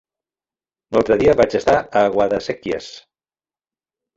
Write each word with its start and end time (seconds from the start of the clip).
L'altre 0.95 1.17
dia 1.23 1.35
vaig 1.41 1.57
estar 1.59 1.75
a 1.79 2.03
Guadasséquies. 2.17 2.89